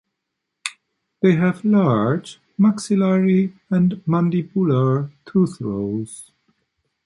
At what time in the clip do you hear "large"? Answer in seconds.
1.63-2.39